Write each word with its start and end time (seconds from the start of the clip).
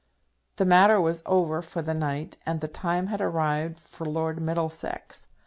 The 0.55 0.65
matter 0.65 0.99
was 0.99 1.21
over 1.27 1.61
for 1.61 1.83
the 1.83 1.93
night, 1.93 2.37
and 2.43 2.59
the 2.59 2.67
time 2.67 3.05
had 3.05 3.21
arrived 3.21 3.79
for 3.79 4.07
Lord 4.07 4.41
Middlesex. 4.41 5.27